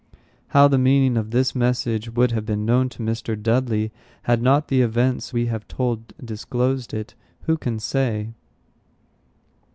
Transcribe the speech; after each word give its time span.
How 0.47 0.67
the 0.67 0.79
meaning 0.79 1.15
of 1.15 1.29
this 1.29 1.53
message 1.53 2.09
would 2.15 2.31
have 2.31 2.43
been 2.43 2.65
known 2.65 2.89
to 2.89 3.03
Mr. 3.03 3.39
Dudley, 3.39 3.91
had 4.23 4.41
not 4.41 4.67
the 4.67 4.81
events 4.81 5.31
we 5.31 5.45
have 5.45 5.67
told 5.67 6.15
disclosed 6.25 6.91
it, 6.91 7.13
who 7.43 7.55
can 7.55 7.77
say? 7.77 8.33